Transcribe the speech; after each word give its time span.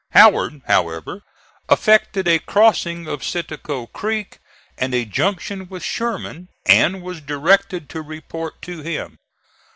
Howard, 0.13 0.63
however, 0.65 1.21
effected 1.69 2.27
a 2.27 2.39
crossing 2.39 3.05
of 3.07 3.21
Citico 3.21 3.85
Creek 3.93 4.39
and 4.75 4.95
a 4.95 5.05
junction 5.05 5.67
with 5.69 5.83
Sherman, 5.83 6.47
and 6.65 7.03
was 7.03 7.21
directed 7.21 7.87
to 7.89 8.01
report 8.01 8.63
to 8.63 8.81
him. 8.81 9.19